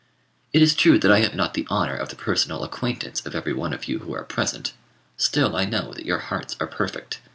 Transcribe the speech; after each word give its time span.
It 0.51 0.63
is 0.63 0.73
true 0.73 0.97
that 0.97 1.11
I 1.11 1.19
have 1.19 1.35
not 1.35 1.53
the 1.53 1.67
honour 1.69 1.95
of 1.95 2.09
the 2.09 2.15
personal 2.15 2.63
acquaintance 2.63 3.23
of 3.23 3.35
every 3.35 3.53
one 3.53 3.71
of 3.71 3.85
you 3.87 3.99
who 3.99 4.15
are 4.15 4.23
present: 4.23 4.73
still 5.15 5.55
I 5.55 5.65
know 5.65 5.93
that 5.93 6.07
your 6.07 6.17
hearts 6.17 6.55
are 6.59 6.65
perfect. 6.65 7.19